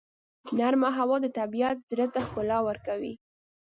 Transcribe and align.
نرمه 0.57 0.89
هوا 0.97 1.17
د 1.23 1.27
طبیعت 1.39 1.77
زړه 1.89 2.05
ته 2.13 2.19
ښکلا 2.27 2.57
ورکوي. 2.67 3.13